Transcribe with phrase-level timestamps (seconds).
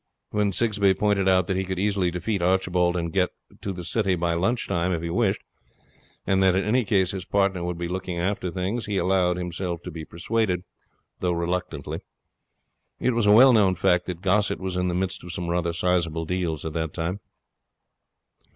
[0.31, 3.29] When Sigsbee pointed out that he could easily defeat Archibald and get
[3.61, 5.43] to the city by lunch time if he wished,
[6.25, 9.83] and that in any case his partner would be looking after things, he allowed himself
[9.83, 10.63] to be persuaded,
[11.19, 11.99] though reluctantly.
[12.99, 15.71] It was a well known fact that Gossett was in the midst of some rather
[15.71, 17.19] sizeable deals at that time.